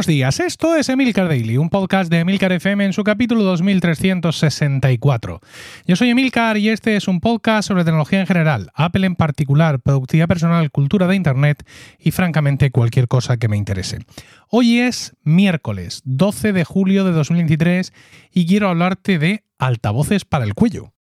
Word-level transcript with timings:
Buenos 0.00 0.06
días, 0.06 0.40
esto 0.40 0.76
es 0.76 0.88
Emilcar 0.88 1.28
Daily, 1.28 1.58
un 1.58 1.68
podcast 1.68 2.10
de 2.10 2.20
Emilcar 2.20 2.52
FM 2.52 2.86
en 2.86 2.94
su 2.94 3.04
capítulo 3.04 3.42
2364. 3.42 5.40
Yo 5.86 5.94
soy 5.94 6.08
Emilcar 6.08 6.56
y 6.56 6.70
este 6.70 6.96
es 6.96 7.06
un 7.06 7.20
podcast 7.20 7.68
sobre 7.68 7.84
tecnología 7.84 8.18
en 8.18 8.26
general, 8.26 8.70
Apple 8.72 9.04
en 9.04 9.14
particular, 9.14 9.78
productividad 9.78 10.26
personal, 10.26 10.70
cultura 10.70 11.06
de 11.06 11.16
Internet 11.16 11.66
y 11.98 12.12
francamente 12.12 12.70
cualquier 12.70 13.08
cosa 13.08 13.36
que 13.36 13.48
me 13.48 13.58
interese. 13.58 13.98
Hoy 14.48 14.78
es 14.78 15.14
miércoles 15.22 16.00
12 16.06 16.54
de 16.54 16.64
julio 16.64 17.04
de 17.04 17.12
2023 17.12 17.92
y 18.32 18.46
quiero 18.46 18.70
hablarte 18.70 19.18
de 19.18 19.44
altavoces 19.58 20.24
para 20.24 20.46
el 20.46 20.54
cuello. 20.54 20.94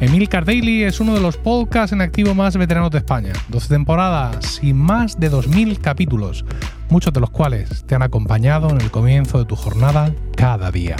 Emilcar 0.00 0.44
Daily 0.44 0.84
es 0.84 1.00
uno 1.00 1.12
de 1.12 1.20
los 1.20 1.36
podcasts 1.36 1.92
en 1.92 2.00
activo 2.00 2.32
más 2.32 2.56
veteranos 2.56 2.92
de 2.92 2.98
España. 2.98 3.32
12 3.48 3.68
temporadas 3.68 4.60
y 4.62 4.72
más 4.72 5.18
de 5.18 5.28
2.000 5.28 5.80
capítulos, 5.80 6.44
muchos 6.90 7.12
de 7.12 7.20
los 7.20 7.30
cuales 7.30 7.84
te 7.86 7.94
han 7.94 8.02
acompañado 8.02 8.70
en 8.70 8.80
el 8.80 8.90
comienzo 8.90 9.38
de 9.38 9.44
tu 9.44 9.56
jornada 9.56 10.12
cada 10.36 10.70
día. 10.70 10.96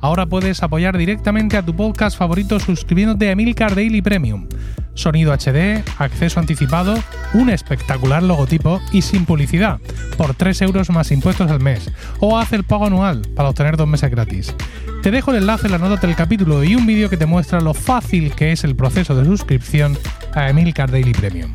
Ahora 0.00 0.26
puedes 0.26 0.62
apoyar 0.62 0.98
directamente 0.98 1.56
a 1.56 1.64
tu 1.64 1.74
podcast 1.76 2.18
favorito 2.18 2.58
suscribiéndote 2.58 3.28
a 3.28 3.32
Emilcar 3.32 3.74
Daily 3.74 4.02
Premium 4.02 4.48
sonido 4.94 5.32
HD, 5.32 5.82
acceso 5.98 6.40
anticipado, 6.40 6.94
un 7.34 7.50
espectacular 7.50 8.22
logotipo 8.22 8.80
y 8.92 9.02
sin 9.02 9.24
publicidad, 9.24 9.80
por 10.16 10.34
3 10.34 10.62
euros 10.62 10.90
más 10.90 11.10
impuestos 11.10 11.50
al 11.50 11.60
mes, 11.60 11.90
o 12.20 12.38
haz 12.38 12.52
el 12.52 12.64
pago 12.64 12.86
anual 12.86 13.22
para 13.34 13.48
obtener 13.48 13.76
dos 13.76 13.88
meses 13.88 14.10
gratis. 14.10 14.54
Te 15.02 15.10
dejo 15.10 15.32
el 15.32 15.38
enlace 15.38 15.66
en 15.66 15.72
la 15.72 15.78
nota 15.78 16.06
del 16.06 16.16
capítulo 16.16 16.62
y 16.62 16.76
un 16.76 16.86
vídeo 16.86 17.10
que 17.10 17.16
te 17.16 17.26
muestra 17.26 17.60
lo 17.60 17.74
fácil 17.74 18.34
que 18.34 18.52
es 18.52 18.64
el 18.64 18.76
proceso 18.76 19.14
de 19.14 19.24
suscripción 19.24 19.98
a 20.34 20.48
Emilcar 20.48 20.90
Daily 20.90 21.12
Premium. 21.12 21.52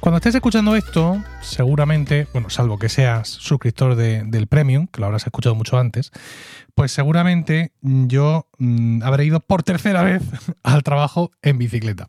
Cuando 0.00 0.18
estés 0.18 0.36
escuchando 0.36 0.76
esto, 0.76 1.22
seguramente, 1.40 2.28
bueno, 2.32 2.50
salvo 2.50 2.78
que 2.78 2.88
seas 2.88 3.28
suscriptor 3.28 3.96
del 3.96 4.46
Premium, 4.46 4.86
que 4.86 5.00
lo 5.00 5.06
habrás 5.06 5.26
escuchado 5.26 5.56
mucho 5.56 5.76
antes, 5.76 6.12
pues 6.76 6.92
seguramente 6.92 7.72
yo 7.82 8.48
mm, 8.58 9.02
habré 9.02 9.24
ido 9.24 9.40
por 9.40 9.64
tercera 9.64 10.02
vez 10.02 10.22
al 10.62 10.84
trabajo 10.84 11.32
en 11.42 11.58
bicicleta. 11.58 12.08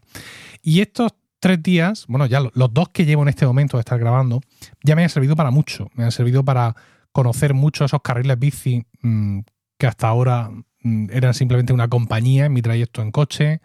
Y 0.62 0.81
estos 0.81 1.14
tres 1.40 1.64
días, 1.64 2.06
bueno, 2.08 2.28
ya 2.28 2.42
los 2.54 2.73
dos 2.73 2.90
que 2.90 3.06
llevo 3.06 3.23
en 3.23 3.30
este 3.30 3.48
momento 3.48 3.78
de 3.78 3.81
estar 3.81 3.98
grabando, 3.98 4.42
ya 4.84 4.96
me 4.96 5.03
han 5.03 5.09
servido 5.09 5.36
para 5.36 5.50
mucho. 5.50 5.90
Me 5.96 6.03
han 6.03 6.12
servido 6.12 6.46
para 6.46 6.76
conocer 7.12 7.56
mucho 7.56 7.86
esos 7.86 8.02
carriles 8.03 8.38
bici 8.38 8.86
mm, 9.02 9.40
que 9.80 9.88
hasta 9.88 10.08
ahora 10.08 10.52
mm, 10.84 11.08
eran 11.12 11.34
simplemente 11.34 11.74
una 11.74 11.88
compañía 11.88 12.46
en 12.46 12.53
mi 12.53 12.62
trayecto 12.62 13.02
en 13.02 13.12
coche, 13.12 13.62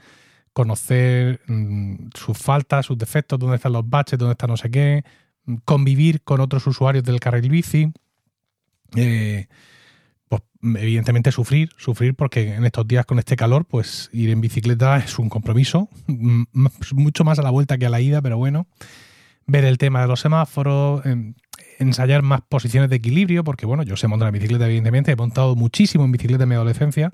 conocer 0.55 1.41
sus 2.15 2.39
faltas, 2.39 2.87
sus 2.87 2.97
defectos, 2.97 3.39
dónde 3.39 3.57
están 3.57 3.73
los 3.73 3.87
baches, 3.87 4.19
dónde 4.19 4.33
está 4.33 4.47
no 4.47 4.57
sé 4.57 4.71
qué, 4.71 5.05
convivir 5.65 6.23
con 6.23 6.41
otros 6.41 6.67
usuarios 6.67 7.05
del 7.05 7.21
carril 7.21 7.51
bici. 7.51 7.93
Eh, 8.97 9.49
pues 10.29 10.43
evidentemente 10.63 11.33
sufrir, 11.33 11.71
sufrir 11.77 12.15
porque 12.15 12.55
en 12.55 12.65
estos 12.65 12.87
días 12.87 13.05
con 13.05 13.19
este 13.19 13.37
calor, 13.37 13.67
pues 13.67 14.09
ir 14.13 14.31
en 14.31 14.41
bicicleta 14.41 14.97
es 14.97 15.19
un 15.19 15.29
compromiso, 15.29 15.91
mucho 16.93 17.25
más 17.25 17.39
a 17.39 17.43
la 17.43 17.51
vuelta 17.51 17.77
que 17.77 17.87
a 17.87 17.91
la 17.91 18.01
ida, 18.01 18.23
pero 18.23 18.39
bueno, 18.39 18.69
ver 19.47 19.65
el 19.65 19.77
tema 19.77 20.01
de 20.03 20.07
los 20.07 20.21
semáforos, 20.21 21.05
em, 21.05 21.35
ensayar 21.81 22.23
más 22.23 22.43
posiciones 22.43 22.89
de 22.91 22.97
equilibrio, 22.97 23.43
porque 23.43 23.67
bueno, 23.67 23.83
yo 23.83 23.97
sé 23.97 24.07
montar 24.07 24.29
en 24.29 24.35
bicicleta, 24.35 24.67
evidentemente, 24.67 25.11
he 25.11 25.17
montado 25.17 25.57
muchísimo 25.57 26.05
en 26.05 26.13
bicicleta 26.13 26.45
en 26.45 26.49
mi 26.49 26.55
adolescencia, 26.55 27.13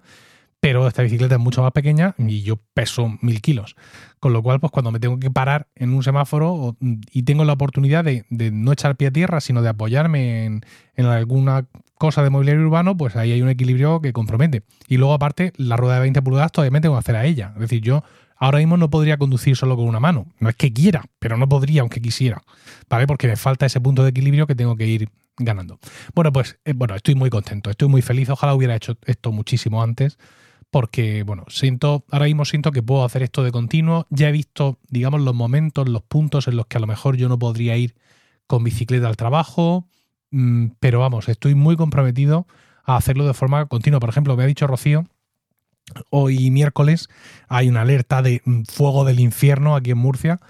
pero 0.60 0.86
esta 0.86 1.02
bicicleta 1.02 1.36
es 1.36 1.40
mucho 1.40 1.62
más 1.62 1.72
pequeña 1.72 2.14
y 2.18 2.42
yo 2.42 2.56
peso 2.74 3.16
mil 3.22 3.40
kilos. 3.40 3.76
Con 4.20 4.34
lo 4.34 4.42
cual, 4.42 4.60
pues 4.60 4.70
cuando 4.70 4.92
me 4.92 5.00
tengo 5.00 5.18
que 5.18 5.30
parar 5.30 5.68
en 5.74 5.94
un 5.94 6.02
semáforo 6.02 6.76
y 6.80 7.22
tengo 7.22 7.44
la 7.44 7.54
oportunidad 7.54 8.04
de, 8.04 8.24
no 8.28 8.72
echar 8.72 8.96
pie 8.96 9.08
a 9.08 9.10
tierra, 9.10 9.40
sino 9.40 9.62
de 9.62 9.70
apoyarme 9.70 10.44
en, 10.44 10.62
alguna 10.98 11.66
cosa 11.94 12.22
de 12.22 12.28
mobiliario 12.28 12.62
urbano, 12.62 12.94
pues 12.94 13.16
ahí 13.16 13.32
hay 13.32 13.40
un 13.40 13.48
equilibrio 13.48 14.02
que 14.02 14.12
compromete. 14.12 14.62
Y 14.86 14.98
luego, 14.98 15.14
aparte, 15.14 15.54
la 15.56 15.78
rueda 15.78 15.94
de 15.94 16.00
20 16.02 16.20
pulgadas 16.20 16.52
todavía 16.52 16.72
me 16.72 16.82
tengo 16.82 16.94
que 16.94 17.00
hacer 17.00 17.16
a 17.16 17.24
ella. 17.24 17.52
Es 17.54 17.60
decir, 17.60 17.80
yo 17.80 18.04
ahora 18.36 18.58
mismo 18.58 18.76
no 18.76 18.90
podría 18.90 19.16
conducir 19.16 19.56
solo 19.56 19.76
con 19.76 19.86
una 19.86 20.00
mano. 20.00 20.26
No 20.40 20.50
es 20.50 20.56
que 20.56 20.74
quiera, 20.74 21.04
pero 21.18 21.38
no 21.38 21.48
podría 21.48 21.80
aunque 21.80 22.02
quisiera. 22.02 22.42
¿Vale? 22.90 23.06
Porque 23.06 23.28
me 23.28 23.36
falta 23.36 23.64
ese 23.64 23.80
punto 23.80 24.02
de 24.02 24.10
equilibrio 24.10 24.46
que 24.46 24.54
tengo 24.54 24.76
que 24.76 24.86
ir 24.86 25.08
ganando. 25.38 25.78
Bueno, 26.14 26.32
pues 26.34 26.58
eh, 26.66 26.74
bueno, 26.74 26.94
estoy 26.94 27.14
muy 27.14 27.30
contento, 27.30 27.70
estoy 27.70 27.88
muy 27.88 28.02
feliz. 28.02 28.28
Ojalá 28.28 28.54
hubiera 28.54 28.76
hecho 28.76 28.98
esto 29.06 29.32
muchísimo 29.32 29.82
antes 29.82 30.18
porque, 30.70 31.24
bueno, 31.24 31.44
siento, 31.48 32.04
ahora 32.10 32.26
mismo 32.26 32.44
siento 32.44 32.70
que 32.70 32.82
puedo 32.82 33.04
hacer 33.04 33.22
esto 33.22 33.42
de 33.42 33.50
continuo. 33.50 34.06
Ya 34.10 34.28
he 34.28 34.32
visto, 34.32 34.78
digamos, 34.88 35.20
los 35.20 35.34
momentos, 35.34 35.88
los 35.88 36.02
puntos 36.02 36.46
en 36.48 36.56
los 36.56 36.66
que 36.66 36.76
a 36.76 36.80
lo 36.80 36.86
mejor 36.86 37.16
yo 37.16 37.28
no 37.28 37.38
podría 37.38 37.76
ir 37.76 37.94
con 38.46 38.64
bicicleta 38.64 39.08
al 39.08 39.16
trabajo, 39.16 39.86
mm, 40.30 40.68
pero 40.80 41.00
vamos, 41.00 41.28
estoy 41.28 41.54
muy 41.54 41.76
comprometido 41.76 42.46
a 42.84 42.96
hacerlo 42.96 43.26
de 43.26 43.34
forma 43.34 43.66
continua. 43.66 44.00
Por 44.00 44.10
ejemplo, 44.10 44.36
me 44.36 44.44
ha 44.44 44.46
dicho 44.46 44.66
Rocío, 44.66 45.06
hoy 46.10 46.50
miércoles 46.50 47.08
hay 47.48 47.68
una 47.68 47.82
alerta 47.82 48.22
de 48.22 48.42
mm, 48.44 48.62
fuego 48.64 49.04
del 49.04 49.20
infierno 49.20 49.74
aquí 49.74 49.90
en 49.90 49.98
Murcia 49.98 50.40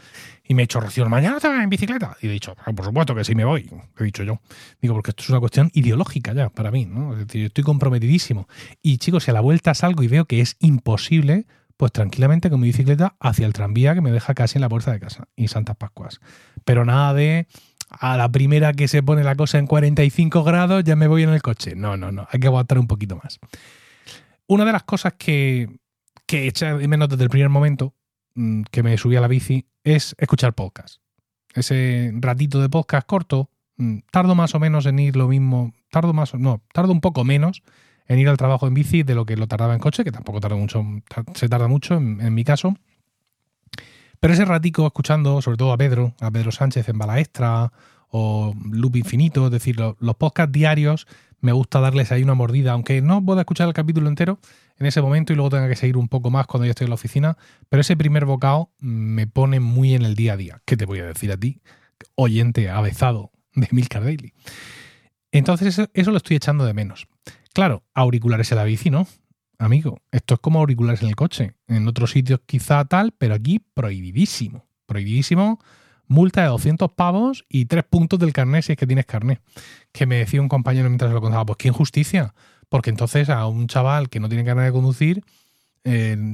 y 0.50 0.54
me 0.54 0.62
he 0.62 0.64
dicho, 0.64 0.80
Rocío, 0.80 1.08
mañana 1.08 1.38
te 1.38 1.46
vas 1.46 1.62
en 1.62 1.70
bicicleta. 1.70 2.16
Y 2.20 2.26
he 2.26 2.30
dicho, 2.32 2.56
ah, 2.66 2.72
por 2.72 2.84
supuesto 2.84 3.14
que 3.14 3.22
sí 3.22 3.36
me 3.36 3.44
voy, 3.44 3.70
he 3.96 4.02
dicho 4.02 4.24
yo. 4.24 4.40
Digo, 4.82 4.94
porque 4.94 5.10
esto 5.10 5.22
es 5.22 5.30
una 5.30 5.38
cuestión 5.38 5.70
ideológica 5.74 6.32
ya 6.32 6.48
para 6.48 6.72
mí, 6.72 6.86
¿no? 6.86 7.12
Es 7.12 7.28
decir, 7.28 7.44
estoy 7.46 7.62
comprometidísimo. 7.62 8.48
Y 8.82 8.98
chicos, 8.98 9.22
si 9.22 9.30
a 9.30 9.34
la 9.34 9.42
vuelta 9.42 9.74
salgo 9.74 10.02
y 10.02 10.08
veo 10.08 10.24
que 10.24 10.40
es 10.40 10.56
imposible, 10.58 11.46
pues 11.76 11.92
tranquilamente 11.92 12.50
con 12.50 12.58
mi 12.58 12.66
bicicleta 12.66 13.14
hacia 13.20 13.46
el 13.46 13.52
tranvía 13.52 13.94
que 13.94 14.00
me 14.00 14.10
deja 14.10 14.34
casi 14.34 14.58
en 14.58 14.62
la 14.62 14.68
puerta 14.68 14.90
de 14.90 14.98
casa 14.98 15.28
y 15.36 15.46
Santas 15.46 15.76
Pascuas. 15.76 16.18
Pero 16.64 16.84
nada 16.84 17.14
de 17.14 17.46
a 17.88 18.16
la 18.16 18.28
primera 18.28 18.72
que 18.72 18.88
se 18.88 19.04
pone 19.04 19.22
la 19.22 19.36
cosa 19.36 19.60
en 19.60 19.68
45 19.68 20.42
grados 20.42 20.82
ya 20.82 20.96
me 20.96 21.06
voy 21.06 21.22
en 21.22 21.30
el 21.30 21.42
coche. 21.42 21.76
No, 21.76 21.96
no, 21.96 22.10
no, 22.10 22.26
hay 22.28 22.40
que 22.40 22.48
aguantar 22.48 22.80
un 22.80 22.88
poquito 22.88 23.14
más. 23.22 23.38
Una 24.48 24.64
de 24.64 24.72
las 24.72 24.82
cosas 24.82 25.12
que, 25.16 25.68
que 26.26 26.48
echado 26.48 26.78
de 26.78 26.88
menos 26.88 27.08
desde 27.08 27.22
el 27.22 27.30
primer 27.30 27.50
momento 27.50 27.94
que 28.70 28.82
me 28.82 28.96
subí 28.96 29.16
a 29.16 29.20
la 29.20 29.28
bici 29.28 29.66
es 29.84 30.14
escuchar 30.18 30.54
podcast. 30.54 31.00
Ese 31.54 32.12
ratito 32.14 32.60
de 32.60 32.68
podcast 32.68 33.06
corto, 33.06 33.50
mm, 33.76 33.98
tardo 34.10 34.34
más 34.34 34.54
o 34.54 34.60
menos 34.60 34.86
en 34.86 34.98
ir 34.98 35.16
lo 35.16 35.28
mismo, 35.28 35.72
tardo 35.90 36.12
más, 36.12 36.34
no, 36.34 36.62
tardo 36.72 36.92
un 36.92 37.00
poco 37.00 37.24
menos 37.24 37.62
en 38.06 38.18
ir 38.18 38.28
al 38.28 38.36
trabajo 38.36 38.66
en 38.66 38.74
bici 38.74 39.02
de 39.02 39.14
lo 39.14 39.24
que 39.24 39.36
lo 39.36 39.46
tardaba 39.46 39.74
en 39.74 39.80
coche, 39.80 40.04
que 40.04 40.12
tampoco 40.12 40.40
tarda 40.40 40.56
mucho, 40.56 40.84
se 41.34 41.48
tarda 41.48 41.68
mucho 41.68 41.94
en, 41.96 42.34
mi 42.34 42.44
caso. 42.44 42.74
Pero 44.18 44.34
ese 44.34 44.44
ratico 44.44 44.86
escuchando, 44.86 45.40
sobre 45.40 45.56
todo 45.56 45.72
a 45.72 45.78
Pedro, 45.78 46.14
a 46.20 46.30
Pedro 46.30 46.52
Sánchez 46.52 46.88
en 46.88 46.98
Balaestra 46.98 47.72
o 48.08 48.54
Loop 48.70 48.96
Infinito, 48.96 49.46
es 49.46 49.52
decir, 49.52 49.78
los, 49.78 49.94
los 50.00 50.16
podcasts 50.16 50.52
diarios, 50.52 51.06
me 51.40 51.52
gusta 51.52 51.80
darles 51.80 52.12
ahí 52.12 52.22
una 52.22 52.34
mordida, 52.34 52.72
aunque 52.72 53.00
no 53.02 53.24
pueda 53.24 53.40
escuchar 53.42 53.68
el 53.68 53.74
capítulo 53.74 54.08
entero, 54.08 54.38
en 54.78 54.86
ese 54.86 55.02
momento 55.02 55.32
y 55.32 55.36
luego 55.36 55.50
tenga 55.50 55.68
que 55.68 55.76
seguir 55.76 55.96
un 55.96 56.08
poco 56.08 56.30
más 56.30 56.46
cuando 56.46 56.64
ya 56.64 56.70
estoy 56.70 56.86
en 56.86 56.90
la 56.90 56.94
oficina, 56.94 57.36
pero 57.68 57.82
ese 57.82 57.96
primer 57.96 58.24
bocado 58.24 58.70
me 58.78 59.26
pone 59.26 59.60
muy 59.60 59.94
en 59.94 60.02
el 60.02 60.14
día 60.14 60.32
a 60.32 60.36
día. 60.36 60.62
¿Qué 60.64 60.76
te 60.76 60.86
voy 60.86 61.00
a 61.00 61.06
decir 61.06 61.30
a 61.32 61.36
ti, 61.36 61.60
oyente 62.14 62.70
avezado 62.70 63.30
de 63.54 63.68
Milcar 63.72 64.04
Daily? 64.04 64.32
Entonces 65.32 65.78
eso, 65.92 66.10
lo 66.10 66.16
estoy 66.16 66.36
echando 66.36 66.64
de 66.64 66.74
menos. 66.74 67.06
Claro, 67.52 67.84
auriculares 67.94 68.50
en 68.52 68.58
la 68.58 68.64
bici, 68.64 68.90
¿no? 68.90 69.06
Amigo, 69.58 70.00
esto 70.10 70.34
es 70.34 70.40
como 70.40 70.60
auriculares 70.60 71.02
en 71.02 71.08
el 71.08 71.16
coche. 71.16 71.54
En 71.68 71.86
otros 71.86 72.12
sitios 72.12 72.40
quizá 72.46 72.84
tal, 72.86 73.12
pero 73.12 73.34
aquí 73.34 73.60
prohibidísimo. 73.74 74.66
Prohibidísimo. 74.86 75.60
Multa 76.10 76.42
de 76.42 76.48
200 76.48 76.92
pavos 76.92 77.46
y 77.48 77.64
tres 77.64 77.84
puntos 77.84 78.18
del 78.18 78.34
carnet 78.34 78.64
si 78.64 78.72
es 78.72 78.78
que 78.78 78.86
tienes 78.86 79.06
carnet. 79.06 79.40
Que 79.92 80.04
me 80.04 80.16
decía 80.16 80.42
un 80.42 80.48
compañero 80.48 80.90
mientras 80.90 81.10
lo 81.12 81.22
contaba, 81.22 81.46
pues 81.46 81.56
qué 81.56 81.68
injusticia 81.68 82.34
porque 82.70 82.88
entonces 82.88 83.28
a 83.28 83.46
un 83.46 83.66
chaval 83.66 84.08
que 84.08 84.20
no 84.20 84.28
tiene 84.28 84.44
carnet 84.44 84.66
de 84.66 84.72
conducir, 84.72 85.24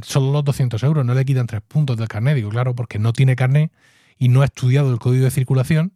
solo 0.02 0.32
los 0.32 0.44
200 0.44 0.80
euros, 0.84 1.04
no 1.04 1.14
le 1.14 1.24
quitan 1.24 1.46
tres 1.46 1.62
puntos 1.66 1.96
del 1.96 2.08
carnet. 2.08 2.36
Digo, 2.36 2.50
claro, 2.50 2.74
porque 2.74 2.98
no 2.98 3.12
tiene 3.12 3.34
carnet 3.34 3.72
y 4.18 4.28
no 4.28 4.42
ha 4.42 4.44
estudiado 4.44 4.92
el 4.92 4.98
código 4.98 5.24
de 5.24 5.30
circulación 5.30 5.92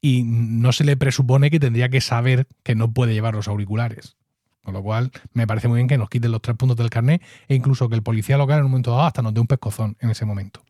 y 0.00 0.24
no 0.24 0.72
se 0.72 0.84
le 0.84 0.96
presupone 0.96 1.48
que 1.48 1.60
tendría 1.60 1.88
que 1.88 2.00
saber 2.00 2.48
que 2.64 2.74
no 2.74 2.92
puede 2.92 3.14
llevar 3.14 3.34
los 3.34 3.46
auriculares. 3.46 4.16
Con 4.64 4.74
lo 4.74 4.82
cual, 4.82 5.12
me 5.32 5.46
parece 5.46 5.68
muy 5.68 5.76
bien 5.76 5.86
que 5.86 5.96
nos 5.96 6.10
quiten 6.10 6.32
los 6.32 6.42
tres 6.42 6.56
puntos 6.56 6.76
del 6.76 6.90
carnet 6.90 7.22
e 7.46 7.54
incluso 7.54 7.88
que 7.88 7.94
el 7.94 8.02
policía 8.02 8.36
local 8.36 8.58
en 8.58 8.64
un 8.64 8.72
momento 8.72 8.90
dado 8.90 9.04
hasta 9.04 9.22
nos 9.22 9.32
dé 9.32 9.40
un 9.40 9.46
pescozón 9.46 9.96
en 10.00 10.10
ese 10.10 10.24
momento. 10.24 10.60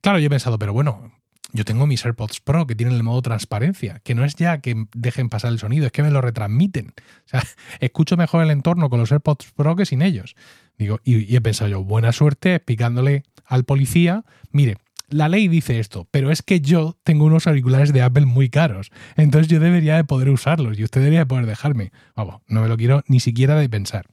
Claro, 0.00 0.20
yo 0.20 0.26
he 0.26 0.30
pensado, 0.30 0.56
pero 0.56 0.72
bueno, 0.72 1.10
yo 1.52 1.64
tengo 1.64 1.86
mis 1.86 2.04
AirPods 2.04 2.40
Pro 2.40 2.66
que 2.66 2.74
tienen 2.74 2.94
el 2.94 3.02
modo 3.02 3.22
transparencia, 3.22 4.00
que 4.00 4.14
no 4.14 4.24
es 4.24 4.34
ya 4.34 4.60
que 4.60 4.86
dejen 4.94 5.28
pasar 5.28 5.52
el 5.52 5.58
sonido, 5.58 5.86
es 5.86 5.92
que 5.92 6.02
me 6.02 6.10
lo 6.10 6.20
retransmiten. 6.20 6.92
O 7.26 7.28
sea, 7.32 7.44
escucho 7.80 8.16
mejor 8.16 8.42
el 8.42 8.50
entorno 8.50 8.90
con 8.90 9.00
los 9.00 9.10
AirPods 9.10 9.52
Pro 9.52 9.74
que 9.76 9.86
sin 9.86 10.02
ellos. 10.02 10.34
Digo, 10.76 11.00
y, 11.04 11.34
he 11.34 11.40
pensado 11.40 11.70
yo, 11.70 11.84
buena 11.84 12.12
suerte 12.12 12.56
explicándole 12.56 13.22
al 13.46 13.64
policía, 13.64 14.24
mire, 14.50 14.76
la 15.08 15.28
ley 15.28 15.48
dice 15.48 15.78
esto, 15.78 16.08
pero 16.10 16.30
es 16.30 16.42
que 16.42 16.60
yo 16.60 16.98
tengo 17.04 17.24
unos 17.24 17.46
auriculares 17.46 17.92
de 17.92 18.02
Apple 18.02 18.26
muy 18.26 18.48
caros, 18.48 18.90
entonces 19.16 19.48
yo 19.48 19.60
debería 19.60 19.96
de 19.96 20.04
poder 20.04 20.30
usarlos 20.30 20.78
y 20.78 20.84
usted 20.84 21.00
debería 21.00 21.20
de 21.20 21.26
poder 21.26 21.46
dejarme. 21.46 21.92
Vamos, 22.16 22.42
no 22.48 22.62
me 22.62 22.68
lo 22.68 22.76
quiero 22.76 23.02
ni 23.06 23.20
siquiera 23.20 23.56
de 23.56 23.68
pensar. 23.68 24.06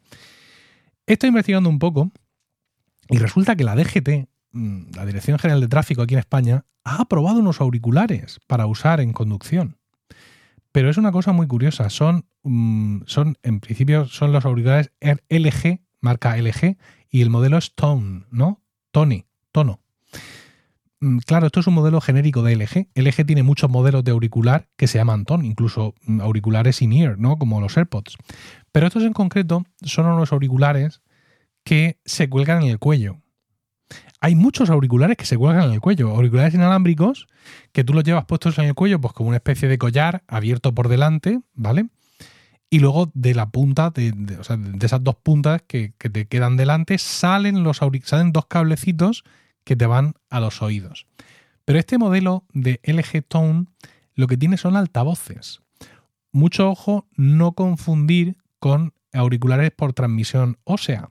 Estoy 1.07 1.30
investigando 1.30 1.69
un 1.69 1.80
poco 1.80 2.12
y 3.09 3.18
resulta 3.18 3.56
que 3.56 3.63
la 3.63 3.75
DGT 3.75 4.30
la 4.51 5.06
Dirección 5.06 5.38
General 5.40 5.62
de 5.62 5.68
Tráfico 5.68 6.01
aquí 6.01 6.16
en 6.16 6.19
España 6.19 6.66
ha 6.84 7.01
aprobado 7.01 7.40
unos 7.40 7.62
auriculares 7.62 8.40
para 8.48 8.66
usar 8.66 9.00
en 9.00 9.13
conducción. 9.13 9.78
Pero 10.72 10.90
es 10.90 10.98
una 10.98 11.12
cosa 11.12 11.31
muy 11.31 11.48
curiosa. 11.48 11.90
Son, 11.90 12.25
mm, 12.44 13.01
son 13.06 13.38
en 13.44 13.60
principio, 13.60 14.06
son 14.06 14.31
los 14.31 14.46
auriculares 14.46 14.92
LG, 15.01 15.81
marca 16.01 16.38
LG, 16.38 16.78
y 17.10 17.22
el 17.22 17.30
modelo 17.30 17.57
es 17.57 17.74
Tone, 17.74 18.25
¿no? 18.31 18.62
Tony, 18.92 19.25
tono. 19.51 19.81
Mm, 21.02 21.19
claro, 21.19 21.48
esto 21.48 21.62
es 21.62 21.68
un 21.68 21.74
modelo 21.74 22.02
genérico 22.02 22.44
de 22.44 22.56
LG. 22.56 22.90
LG 22.94 23.25
tiene 23.25 23.44
muchos 23.44 23.69
modelos 23.69 24.04
de 24.04 24.12
auricular 24.12 24.68
que 24.75 24.88
se 24.88 24.98
llaman 24.98 25.25
Tone, 25.25 25.48
incluso 25.48 25.95
mm, 26.04 26.22
auriculares 26.22 26.81
in-ear, 26.81 27.18
¿no? 27.18 27.38
Como 27.38 27.62
los 27.62 27.78
AirPods. 27.78 28.18
Pero 28.72 28.88
estos 28.88 29.04
en 29.04 29.13
concreto 29.13 29.66
son 29.81 30.06
unos 30.06 30.31
auriculares 30.34 31.02
que 31.63 32.00
se 32.06 32.30
cuelgan 32.30 32.63
en 32.63 32.69
el 32.69 32.80
cuello. 32.80 33.18
Hay 34.21 34.36
muchos 34.36 34.69
auriculares 34.69 35.16
que 35.16 35.25
se 35.25 35.38
cuelgan 35.38 35.66
en 35.66 35.74
el 35.74 35.80
cuello, 35.80 36.10
auriculares 36.10 36.54
inalámbricos 36.54 37.27
que 37.71 37.83
tú 37.83 37.94
los 37.94 38.04
llevas 38.04 38.25
puestos 38.25 38.57
en 38.57 38.66
el 38.66 38.75
cuello, 38.75 39.00
pues 39.00 39.13
como 39.13 39.30
una 39.30 39.38
especie 39.38 39.69
de 39.69 39.77
collar 39.77 40.24
abierto 40.27 40.74
por 40.75 40.89
delante, 40.89 41.39
¿vale? 41.54 41.88
Y 42.69 42.80
luego 42.80 43.10
de 43.13 43.33
la 43.33 43.50
punta, 43.50 43.89
de, 43.89 44.13
esas 44.81 45.04
dos 45.04 45.16
puntas 45.16 45.63
que, 45.66 45.94
te 45.98 46.27
quedan 46.27 46.57
delante, 46.57 46.98
salen, 46.98 47.63
los 47.63 47.77
salen 47.77 48.31
dos 48.31 48.45
cablecitos 48.45 49.24
que 49.63 49.75
te 49.75 49.86
van 49.86 50.13
a 50.30 50.39
los 50.39 50.62
oídos. 50.62 51.07
Pero 51.66 51.80
este 51.80 51.98
modelo 51.98 52.44
de 52.54 52.80
LG 52.83 53.24
Tone 53.27 53.66
lo 54.16 54.27
que 54.27 54.38
tiene 54.38 54.57
son 54.57 54.75
altavoces. 54.75 55.62
Mucho 56.31 56.69
ojo 56.69 57.07
no 57.16 57.54
confundir 57.54 58.36
con 58.60 58.94
auriculares 59.13 59.71
por 59.71 59.94
transmisión 59.94 60.57
ósea, 60.63 61.10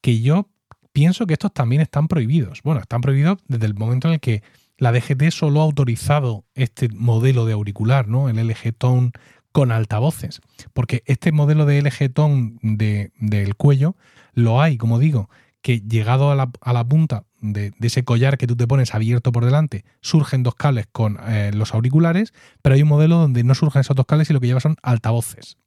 que 0.00 0.20
yo 0.20 0.50
pienso 0.96 1.26
que 1.26 1.34
estos 1.34 1.52
también 1.52 1.82
están 1.82 2.08
prohibidos. 2.08 2.62
Bueno, 2.62 2.80
están 2.80 3.02
prohibidos 3.02 3.36
desde 3.48 3.66
el 3.66 3.74
momento 3.74 4.08
en 4.08 4.14
el 4.14 4.20
que 4.20 4.42
la 4.78 4.92
DGT 4.92 5.30
solo 5.30 5.60
ha 5.60 5.64
autorizado 5.64 6.46
este 6.54 6.88
modelo 6.88 7.44
de 7.44 7.52
auricular, 7.52 8.08
¿no? 8.08 8.30
El 8.30 8.38
LG 8.38 8.72
Tone 8.72 9.10
con 9.52 9.72
altavoces. 9.72 10.40
Porque 10.72 11.02
este 11.04 11.32
modelo 11.32 11.66
de 11.66 11.82
LG 11.82 12.14
Tone 12.14 12.56
del 12.62 13.56
cuello 13.56 13.94
lo 14.32 14.62
hay, 14.62 14.78
como 14.78 14.98
digo, 14.98 15.28
que 15.60 15.80
llegado 15.80 16.30
a 16.30 16.34
la, 16.34 16.84
punta 16.88 17.24
de, 17.42 17.74
ese 17.82 18.02
collar 18.02 18.38
que 18.38 18.46
tú 18.46 18.56
te 18.56 18.66
pones 18.66 18.94
abierto 18.94 19.32
por 19.32 19.44
delante, 19.44 19.84
surgen 20.00 20.42
dos 20.42 20.54
cables 20.54 20.86
con 20.90 21.18
eh, 21.28 21.50
los 21.52 21.74
auriculares, 21.74 22.32
pero 22.62 22.74
hay 22.74 22.80
un 22.80 22.88
modelo 22.88 23.18
donde 23.18 23.44
no 23.44 23.54
surgen 23.54 23.80
esos 23.80 23.96
dos 23.96 24.06
cables 24.06 24.30
y 24.30 24.32
lo 24.32 24.40
que 24.40 24.46
lleva 24.46 24.60
son 24.60 24.76
altavoces. 24.82 25.58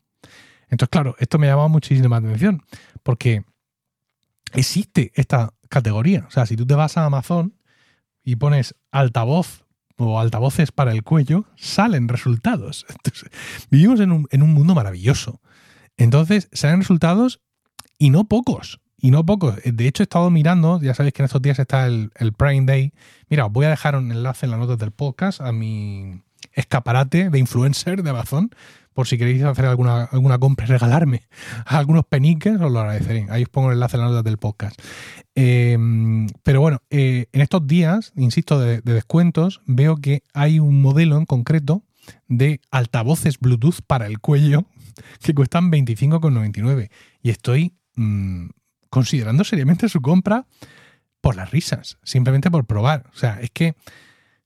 Entonces, 0.71 0.89
claro, 0.89 1.15
esto 1.19 1.37
me 1.37 1.45
llama 1.45 1.67
muchísima 1.67 2.17
atención, 2.17 2.63
porque 3.03 3.43
existe 4.53 5.11
esta 5.15 5.53
categoría. 5.69 6.25
O 6.27 6.31
sea, 6.31 6.45
si 6.45 6.55
tú 6.55 6.65
te 6.65 6.75
vas 6.75 6.97
a 6.97 7.05
Amazon 7.05 7.55
y 8.23 8.35
pones 8.35 8.75
altavoz 8.91 9.65
o 9.97 10.19
altavoces 10.19 10.71
para 10.71 10.91
el 10.91 11.03
cuello, 11.03 11.45
salen 11.55 12.07
resultados. 12.07 12.85
vivimos 13.69 13.99
en 13.99 14.11
un, 14.11 14.27
en 14.31 14.43
un 14.43 14.53
mundo 14.53 14.75
maravilloso. 14.75 15.41
Entonces, 15.97 16.49
salen 16.53 16.79
resultados 16.79 17.41
y 17.97 18.09
no 18.09 18.27
pocos. 18.27 18.79
Y 19.01 19.11
no 19.11 19.25
pocos. 19.25 19.55
De 19.63 19.87
hecho, 19.87 20.03
he 20.03 20.05
estado 20.05 20.29
mirando, 20.29 20.81
ya 20.81 20.93
sabéis 20.93 21.13
que 21.13 21.21
en 21.21 21.25
estos 21.25 21.41
días 21.41 21.59
está 21.59 21.87
el, 21.87 22.11
el 22.15 22.33
Prime 22.33 22.65
Day. 22.65 22.93
Mira, 23.29 23.45
os 23.45 23.51
voy 23.51 23.65
a 23.65 23.69
dejar 23.69 23.95
un 23.95 24.11
enlace 24.11 24.45
en 24.45 24.51
las 24.51 24.59
notas 24.59 24.77
del 24.77 24.91
podcast 24.91 25.39
a 25.41 25.51
mi 25.51 26.21
escaparate 26.53 27.29
de 27.29 27.39
influencer 27.39 28.03
de 28.03 28.09
Amazon, 28.09 28.51
por 28.99 29.07
si 29.07 29.17
queréis 29.17 29.41
hacer 29.43 29.65
alguna, 29.65 30.03
alguna 30.11 30.37
compra 30.37 30.65
y 30.65 30.69
regalarme 30.71 31.21
algunos 31.65 32.03
peniques, 32.03 32.59
os 32.59 32.69
lo 32.69 32.81
agradeceré. 32.81 33.27
Ahí 33.29 33.43
os 33.43 33.49
pongo 33.49 33.69
el 33.69 33.75
enlace 33.75 33.95
en 33.95 34.01
las 34.01 34.11
notas 34.11 34.25
del 34.25 34.37
podcast. 34.37 34.77
Em, 35.35 36.27
pero 36.43 36.59
bueno, 36.59 36.81
eh, 36.89 37.27
en 37.31 37.39
estos 37.39 37.65
días, 37.65 38.11
insisto, 38.17 38.59
de, 38.59 38.81
descuentos, 38.81 39.61
veo 39.65 39.95
que 39.95 40.21
hay 40.33 40.59
un 40.59 40.81
modelo 40.81 41.15
en 41.15 41.23
concreto 41.23 41.81
de 42.27 42.59
altavoces 42.71 43.39
Bluetooth 43.39 43.79
para 43.87 44.05
el 44.05 44.19
cuello 44.19 44.65
que 45.23 45.33
cuestan 45.33 45.71
25,99. 45.71 46.89
Y 47.21 47.29
estoy 47.29 47.71
mm, 47.95 48.47
considerando 48.89 49.45
seriamente 49.45 49.87
su 49.87 50.01
compra 50.01 50.45
por 51.21 51.37
las 51.37 51.51
risas, 51.51 51.99
simplemente 52.03 52.51
por 52.51 52.65
probar. 52.65 53.09
O 53.15 53.17
sea, 53.17 53.39
es 53.39 53.49
que 53.51 53.75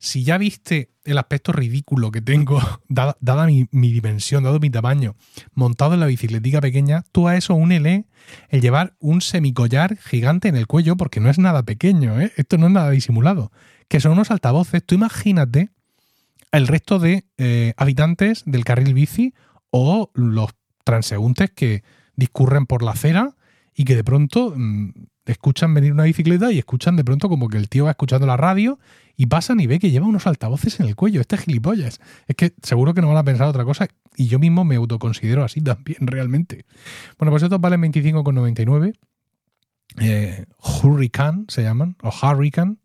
si 0.04 0.26
ya 0.26 0.38
viste 0.38 0.92
el 1.06 1.18
aspecto 1.18 1.54
ridículo 1.54 2.12
que 2.12 2.22
tengo, 2.22 2.60
dada, 2.90 3.48
mi, 3.48 3.68
dimensión, 3.72 4.44
dado 4.44 4.60
mi 4.60 4.70
tamaño, 4.70 5.16
montado 5.54 5.94
en 5.94 6.02
la 6.02 6.08
bicicletica 6.08 6.60
pequeña, 6.60 7.04
tú 7.14 7.30
a 7.30 7.38
eso 7.38 7.56
únele 7.56 8.06
el 8.50 8.60
llevar 8.60 8.98
un 9.00 9.22
semicollar 9.22 9.98
gigante 9.98 10.50
en 10.50 10.58
el 10.58 10.68
cuello, 10.68 10.98
porque 10.98 11.22
no 11.22 11.30
es 11.30 11.40
nada 11.40 11.64
pequeño, 11.64 12.20
¿eh? 12.20 12.34
esto 12.36 12.58
no 12.58 12.68
es 12.68 12.74
nada 12.74 12.90
disimulado, 12.90 13.54
que 13.88 14.02
son 14.02 14.12
unos 14.12 14.30
altavoces. 14.30 14.86
Tú 14.86 14.96
imagínate 14.96 15.70
el 16.52 16.68
resto 16.68 17.00
de 17.00 17.26
eh, 17.38 17.74
habitantes 17.78 18.44
del 18.46 18.66
carril 18.66 18.94
bici 18.94 19.34
o 19.72 20.12
los 20.16 20.50
transeúntes 20.84 21.52
que 21.52 21.84
discurren 22.18 22.66
por 22.66 22.84
la 22.84 22.92
acera 22.92 23.38
y 23.74 23.86
que 23.86 23.96
de 23.96 24.04
pronto 24.04 24.54
mm, 24.54 24.90
escuchan 25.26 25.74
venir 25.74 25.94
una 25.94 26.04
bicicleta 26.04 26.52
y 26.52 26.60
escuchan 26.60 26.96
de 26.96 27.04
pronto 27.04 27.30
como 27.30 27.48
que 27.48 27.58
el 27.58 27.70
tío 27.70 27.86
va 27.86 27.92
escuchando 27.92 28.28
la 28.28 28.38
radio 28.38 28.80
y 29.16 29.28
pasan 29.28 29.60
y 29.60 29.68
ve 29.68 29.80
que 29.80 29.92
lleva 29.92 30.08
unos 30.08 30.28
altavoces 30.28 30.80
en 30.80 30.88
el 30.88 30.96
cuello. 30.96 31.22
Este 31.22 31.38
gilipollas. 31.38 32.00
Es 32.28 32.36
que 32.36 32.54
seguro 32.62 32.94
que 32.94 33.02
no 33.02 33.08
van 33.08 33.18
a 33.18 33.24
pensar 33.24 33.48
otra 33.48 33.64
cosa 33.64 33.88
y 34.16 34.28
yo 34.28 34.40
mismo 34.40 34.66
me 34.66 34.76
autoconsidero 34.76 35.44
así 35.44 35.62
también 35.62 35.98
realmente. 36.02 36.66
Bueno, 37.18 37.32
pues 37.32 37.44
estos 37.44 37.62
valen 37.62 37.82
25,99. 37.82 38.94
Eh, 40.00 40.46
Hurricane 40.58 41.46
se 41.48 41.64
llaman, 41.64 41.96
o 42.02 42.10
Hurricane. 42.10 42.78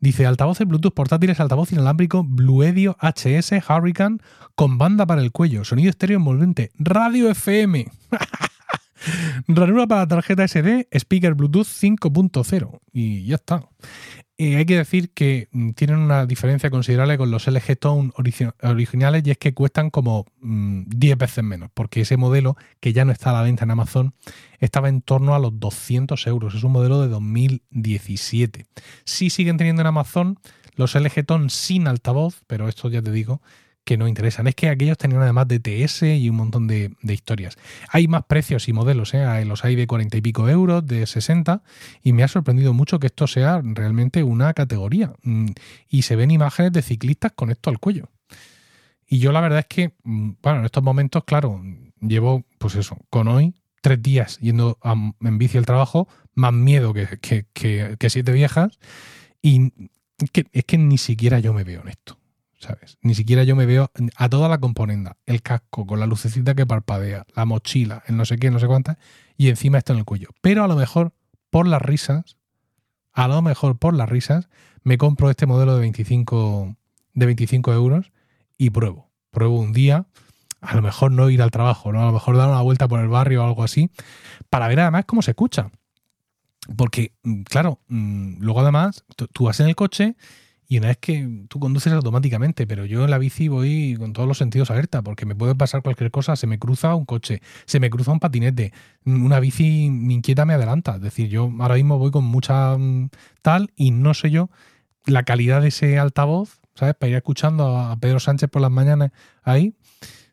Dice 0.00 0.26
altavoces 0.26 0.66
Bluetooth 0.66 0.94
portátiles, 0.94 1.40
altavoz 1.40 1.72
inalámbrico 1.72 2.22
Bluedio 2.22 2.96
HS 3.00 3.52
Hurricane 3.68 4.18
con 4.54 4.78
banda 4.78 5.06
para 5.06 5.22
el 5.22 5.32
cuello, 5.32 5.64
sonido 5.64 5.90
estéreo 5.90 6.18
envolvente, 6.18 6.70
radio 6.78 7.28
FM. 7.30 7.86
Ranura 9.48 9.86
para 9.86 10.06
tarjeta 10.06 10.46
SD, 10.46 10.88
speaker 10.92 11.34
Bluetooth 11.34 11.66
5.0 11.66 12.80
y 12.92 13.24
ya 13.26 13.36
está. 13.36 13.68
hay 14.38 14.66
que 14.66 14.76
decir 14.76 15.10
que 15.10 15.48
mm, 15.52 15.70
tienen 15.70 15.98
una 15.98 16.26
diferencia 16.26 16.70
considerable 16.70 17.18
con 17.18 17.30
los 17.30 17.46
LG 17.46 17.76
Tone 17.78 18.10
originales 18.62 19.22
y 19.24 19.30
es 19.30 19.38
que 19.38 19.54
cuestan 19.54 19.90
como 19.90 20.26
10 20.40 21.16
mm, 21.16 21.18
veces 21.18 21.44
menos, 21.44 21.70
porque 21.74 22.02
ese 22.02 22.16
modelo 22.16 22.56
que 22.80 22.92
ya 22.92 23.04
no 23.04 23.12
está 23.12 23.30
a 23.30 23.34
la 23.34 23.42
venta 23.42 23.64
en 23.64 23.70
Amazon 23.70 24.14
estaba 24.58 24.88
en 24.88 25.02
torno 25.02 25.34
a 25.34 25.38
los 25.38 25.58
200 25.58 26.26
euros. 26.26 26.54
Es 26.54 26.64
un 26.64 26.72
modelo 26.72 27.00
de 27.00 27.08
2017. 27.08 28.66
Sí 29.04 29.30
siguen 29.30 29.56
teniendo 29.56 29.82
en 29.82 29.88
Amazon 29.88 30.38
los 30.74 30.94
LG 30.94 31.24
Tone 31.26 31.50
sin 31.50 31.88
altavoz, 31.88 32.42
pero 32.46 32.68
esto 32.68 32.88
ya 32.88 33.02
te 33.02 33.10
digo 33.10 33.42
que 33.84 33.96
no 33.96 34.06
interesan. 34.06 34.46
Es 34.46 34.54
que 34.54 34.68
aquellos 34.68 34.98
tenían 34.98 35.22
además 35.22 35.48
de 35.48 35.60
TS 35.60 36.02
y 36.02 36.28
un 36.28 36.36
montón 36.36 36.66
de, 36.66 36.92
historias. 37.02 37.56
Hay 37.90 38.06
más 38.06 38.24
precios 38.24 38.68
y 38.68 38.72
modelos, 38.72 39.14
¿eh? 39.14 39.44
los 39.46 39.64
hay 39.64 39.76
de 39.76 39.86
40 39.86 40.16
y 40.16 40.20
pico 40.20 40.48
euros, 40.48 40.86
de 40.86 41.06
60, 41.06 41.62
y 42.02 42.12
me 42.12 42.22
ha 42.22 42.28
sorprendido 42.28 42.74
mucho 42.74 42.98
que 42.98 43.06
esto 43.06 43.26
sea 43.26 43.62
realmente 43.62 44.22
una 44.22 44.52
categoría. 44.52 45.14
Mm, 45.22 45.46
y 45.88 46.02
se 46.02 46.16
ven 46.16 46.30
imágenes 46.30 46.72
de 46.72 46.82
ciclistas 46.82 47.32
con 47.32 47.50
esto 47.50 47.70
al 47.70 47.78
cuello. 47.78 48.10
Y 49.06 49.20
yo 49.20 49.32
la 49.32 49.40
verdad 49.40 49.60
es 49.60 49.66
que, 49.66 49.94
mm, 50.04 50.32
bueno, 50.42 50.58
en 50.58 50.64
estos 50.66 50.82
momentos, 50.82 51.24
claro, 51.24 51.62
llevo, 52.00 52.44
pues 52.58 52.74
eso, 52.74 52.98
con 53.08 53.28
hoy 53.28 53.54
tres 53.80 54.02
días 54.02 54.38
yendo 54.40 54.78
en 55.20 55.38
bici 55.38 55.56
al 55.56 55.64
trabajo, 55.64 56.08
más 56.34 56.52
miedo 56.52 56.92
que, 56.92 57.06
que 57.22 58.10
siete 58.10 58.32
viejas, 58.32 58.78
y 59.40 59.72
es 60.52 60.64
que 60.64 60.78
ni 60.78 60.98
siquiera 60.98 61.38
yo 61.38 61.52
me 61.52 61.64
veo 61.64 61.80
en 61.82 61.88
esto. 61.88 62.18
¿Sabes? 62.58 62.98
Ni 63.02 63.14
siquiera 63.14 63.44
yo 63.44 63.56
me 63.56 63.66
veo 63.66 63.90
a 64.16 64.28
toda 64.28 64.48
la 64.48 64.58
componenda, 64.58 65.16
el 65.26 65.42
casco 65.42 65.86
con 65.86 66.00
la 66.00 66.06
lucecita 66.06 66.54
que 66.54 66.66
parpadea, 66.66 67.24
la 67.34 67.44
mochila, 67.44 68.02
el 68.06 68.16
no 68.16 68.24
sé 68.24 68.38
qué, 68.38 68.50
no 68.50 68.58
sé 68.58 68.66
cuántas, 68.66 68.96
y 69.36 69.48
encima 69.48 69.78
esto 69.78 69.92
en 69.92 70.00
el 70.00 70.04
cuello. 70.04 70.28
Pero 70.40 70.64
a 70.64 70.68
lo 70.68 70.76
mejor, 70.76 71.12
por 71.50 71.66
las 71.66 71.80
risas, 71.80 72.36
a 73.12 73.28
lo 73.28 73.40
mejor 73.42 73.78
por 73.78 73.94
las 73.94 74.08
risas, 74.08 74.48
me 74.82 74.98
compro 74.98 75.30
este 75.30 75.46
modelo 75.46 75.74
de 75.74 75.80
25, 75.80 76.76
de 77.14 77.26
25 77.26 77.72
euros 77.72 78.12
y 78.56 78.70
pruebo. 78.70 79.10
Pruebo 79.30 79.58
un 79.58 79.72
día, 79.72 80.06
a 80.60 80.74
lo 80.74 80.82
mejor 80.82 81.12
no 81.12 81.30
ir 81.30 81.42
al 81.42 81.50
trabajo, 81.50 81.92
¿no? 81.92 82.02
A 82.02 82.06
lo 82.06 82.12
mejor 82.12 82.36
dar 82.36 82.48
una 82.48 82.62
vuelta 82.62 82.88
por 82.88 83.00
el 83.00 83.08
barrio 83.08 83.42
o 83.42 83.46
algo 83.46 83.62
así, 83.62 83.90
para 84.50 84.68
ver 84.68 84.80
además 84.80 85.04
cómo 85.06 85.22
se 85.22 85.30
escucha. 85.32 85.70
Porque, 86.76 87.12
mm, 87.22 87.42
claro, 87.42 87.80
mm, 87.88 88.38
luego 88.40 88.60
además, 88.60 89.04
tú 89.32 89.44
vas 89.44 89.60
en 89.60 89.68
el 89.68 89.76
coche 89.76 90.16
y 90.70 90.76
una 90.76 90.88
vez 90.88 90.98
que 90.98 91.46
tú 91.48 91.58
conduces 91.58 91.90
automáticamente, 91.94 92.66
pero 92.66 92.84
yo 92.84 93.04
en 93.04 93.10
la 93.10 93.16
bici 93.16 93.48
voy 93.48 93.96
con 93.98 94.12
todos 94.12 94.28
los 94.28 94.36
sentidos 94.36 94.70
alerta, 94.70 95.00
porque 95.00 95.24
me 95.24 95.34
puede 95.34 95.54
pasar 95.54 95.82
cualquier 95.82 96.10
cosa, 96.10 96.36
se 96.36 96.46
me 96.46 96.58
cruza 96.58 96.94
un 96.94 97.06
coche, 97.06 97.40
se 97.64 97.80
me 97.80 97.88
cruza 97.88 98.12
un 98.12 98.20
patinete, 98.20 98.74
una 99.06 99.40
bici 99.40 99.88
me 99.90 100.12
inquieta, 100.12 100.44
me 100.44 100.52
adelanta. 100.52 100.96
Es 100.96 101.00
decir, 101.00 101.30
yo 101.30 101.50
ahora 101.58 101.76
mismo 101.76 101.96
voy 101.98 102.10
con 102.10 102.24
mucha 102.24 102.76
mm, 102.76 103.08
tal 103.40 103.72
y 103.76 103.92
no 103.92 104.12
sé 104.12 104.30
yo 104.30 104.50
la 105.06 105.22
calidad 105.22 105.62
de 105.62 105.68
ese 105.68 105.98
altavoz, 105.98 106.60
¿sabes? 106.74 106.94
Para 106.94 107.08
ir 107.10 107.16
escuchando 107.16 107.78
a 107.78 107.96
Pedro 107.96 108.20
Sánchez 108.20 108.50
por 108.50 108.60
las 108.60 108.70
mañanas 108.70 109.10
ahí, 109.42 109.74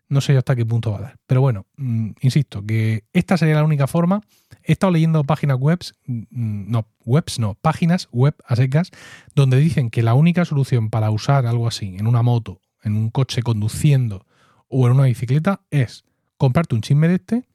no 0.10 0.20
sé 0.20 0.38
hasta 0.38 0.54
qué 0.56 0.66
punto 0.66 0.92
va 0.92 0.98
a 0.98 1.02
dar. 1.02 1.18
Pero 1.28 1.40
bueno, 1.40 1.66
mm, 1.78 2.12
insisto, 2.20 2.62
que 2.66 3.06
esta 3.14 3.38
sería 3.38 3.56
la 3.56 3.64
única 3.64 3.88
forma 3.88 4.20
he 4.66 4.72
estado 4.72 4.92
leyendo 4.92 5.24
páginas 5.24 5.58
webs, 5.60 5.94
mm, 6.06 6.24
no, 6.72 6.88
webs 7.06 7.40
no, 7.40 7.56
páginas 7.56 8.08
web 8.12 8.36
a 8.46 8.56
secas, 8.56 8.92
donde 9.36 9.58
dicen 9.58 9.90
que 9.90 10.04
la 10.04 10.14
única 10.14 10.46
solución 10.46 10.90
para 10.90 11.12
usar 11.12 11.46
algo 11.46 11.68
así 11.68 11.96
en 11.98 12.08
una 12.08 12.22
moto, 12.22 12.62
en 12.84 12.96
un 12.96 13.10
coche 13.10 13.42
conduciendo 13.42 14.26
o 14.68 14.88
en 14.88 14.94
una 14.94 15.04
bicicleta 15.04 15.62
es 15.72 16.04
comprarte 16.38 16.76
un 16.76 16.82
chisme 16.82 17.08
de 17.08 17.16
este 17.16 17.48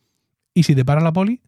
y 0.54 0.64
si 0.64 0.74
te 0.74 0.84
para 0.84 1.00
la 1.00 1.12
poli, 1.12 1.42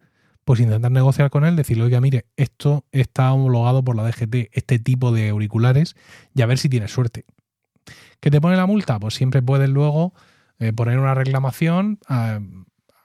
pues 0.45 0.61
intentar 0.61 0.91
negociar 0.91 1.31
con 1.31 1.45
él, 1.45 1.57
decirle, 1.57 1.85
oiga, 1.85 2.01
mire, 2.01 2.27
esto 2.37 2.85
está 2.93 3.33
homologado 3.33 3.85
por 3.85 3.97
la 3.97 4.05
DGT, 4.05 4.51
este 4.53 4.79
tipo 4.79 5.13
de 5.13 5.29
auriculares, 5.29 5.95
y 6.35 6.43
a 6.43 6.47
ver 6.47 6.59
si 6.59 6.69
tienes 6.69 6.91
suerte. 6.91 7.25
¿Qué 8.21 8.31
te 8.31 8.41
pone 8.41 8.57
la 8.57 8.67
multa? 8.67 8.99
Pues 8.99 9.15
siempre 9.15 9.43
puedes 9.43 9.69
luego 9.69 10.15
eh, 10.59 10.73
poner 10.73 10.99
una 10.99 11.15
reclamación 11.15 11.99
ah, 12.09 12.41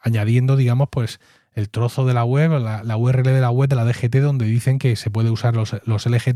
añadiendo, 0.02 0.56
digamos, 0.56 0.90
pues 0.92 1.20
el 1.58 1.72
trozo 1.72 2.06
de 2.06 2.14
la 2.14 2.24
web, 2.24 2.52
la, 2.52 2.98
URL 2.98 3.24
de 3.24 3.42
la 3.42 3.50
web 3.50 3.68
de 3.68 3.76
la 3.76 3.84
DGT 3.84 4.18
donde 4.18 4.46
dicen 4.46 4.78
que 4.78 4.96
se 4.96 5.10
puede 5.10 5.32
usar 5.32 5.56
los, 5.56 5.76
los 5.86 6.06
LG 6.06 6.36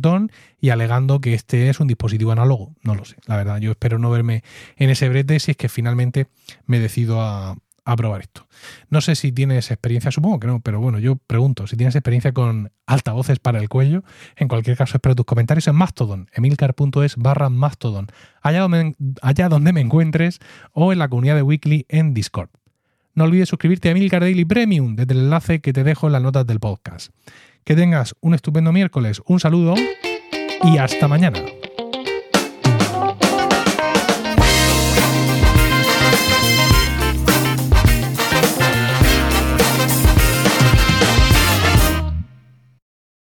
y 0.59 0.69
alegando 0.69 1.21
que 1.21 1.35
este 1.35 1.69
es 1.69 1.79
un 1.79 1.87
dispositivo 1.87 2.31
análogo. 2.31 2.73
No 2.81 2.95
lo 2.95 3.05
sé, 3.05 3.17
la 3.27 3.37
verdad. 3.37 3.59
Yo 3.59 3.69
espero 3.69 3.99
no 3.99 4.09
verme 4.09 4.43
en 4.77 4.89
ese 4.89 5.07
brete 5.09 5.39
si 5.39 5.51
es 5.51 5.57
que 5.57 5.69
finalmente 5.69 6.25
me 6.65 6.79
decido 6.79 7.21
a, 7.21 7.55
a 7.85 7.95
probar 7.95 8.21
esto. 8.21 8.47
No 8.89 8.99
sé 8.99 9.13
si 9.13 9.31
tienes 9.31 9.69
experiencia, 9.69 10.09
supongo 10.09 10.39
que 10.39 10.47
no, 10.47 10.59
pero 10.59 10.79
bueno, 10.79 10.97
yo 10.97 11.17
pregunto 11.17 11.67
si 11.67 11.77
tienes 11.77 11.95
experiencia 11.95 12.31
con 12.31 12.71
altavoces 12.87 13.37
para 13.37 13.59
el 13.59 13.69
cuello. 13.69 14.03
En 14.35 14.47
cualquier 14.47 14.75
caso, 14.75 14.97
espero 14.97 15.13
tus 15.13 15.27
comentarios 15.27 15.67
en 15.67 15.75
Mastodon, 15.75 16.31
emilcar.es 16.33 17.15
barra 17.17 17.49
Mastodon, 17.49 18.07
allá 18.41 18.67
allá 19.21 19.49
donde 19.49 19.71
me 19.71 19.81
encuentres 19.81 20.39
o 20.71 20.91
en 20.91 20.97
la 20.97 21.09
comunidad 21.09 21.35
de 21.35 21.43
Weekly 21.43 21.85
en 21.89 22.15
Discord. 22.15 22.49
No 23.13 23.25
olvides 23.25 23.49
suscribirte 23.49 23.89
a 23.89 23.91
Emilcar 23.91 24.21
Daily 24.21 24.45
Premium 24.45 24.95
desde 24.95 25.13
el 25.13 25.19
enlace 25.19 25.59
que 25.59 25.73
te 25.73 25.83
dejo 25.83 26.07
en 26.07 26.13
las 26.13 26.21
notas 26.21 26.47
del 26.47 26.59
podcast. 26.59 27.13
Que 27.63 27.75
tengas 27.75 28.15
un 28.21 28.33
estupendo 28.33 28.71
miércoles, 28.71 29.21
un 29.25 29.39
saludo 29.39 29.75
y 30.63 30.77
hasta 30.77 31.07
mañana. 31.07 31.43